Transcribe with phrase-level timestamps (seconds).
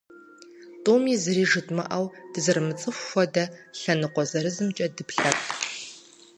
[0.83, 3.43] Тӏуми зыри жыдмыӏэу, дызэрымыцӏыху хуэдэ,
[3.79, 5.41] лъэныкъуэ зырызымкӏэ дыплъэрт.